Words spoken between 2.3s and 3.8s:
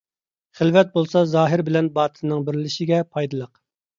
بىرلىشىشىگە پايدىلىق.